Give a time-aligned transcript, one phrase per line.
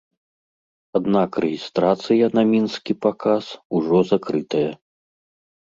[0.99, 3.43] Аднак рэгістрацыя на мінскі паказ
[3.81, 4.69] ужо закрытая.